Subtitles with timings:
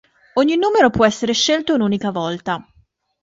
[0.33, 2.67] Ogni numero può essere scelto un'unica volta.